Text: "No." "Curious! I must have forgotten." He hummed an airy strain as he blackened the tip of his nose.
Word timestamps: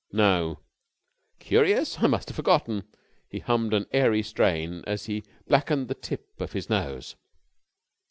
"No." 0.11 0.61
"Curious! 1.37 1.99
I 2.01 2.07
must 2.07 2.29
have 2.29 2.35
forgotten." 2.35 2.85
He 3.29 3.37
hummed 3.37 3.71
an 3.71 3.85
airy 3.91 4.23
strain 4.23 4.83
as 4.87 5.05
he 5.05 5.23
blackened 5.47 5.89
the 5.89 5.93
tip 5.93 6.41
of 6.41 6.53
his 6.53 6.71
nose. 6.71 7.15